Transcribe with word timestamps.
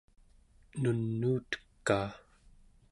nunuutekaa 0.81 2.07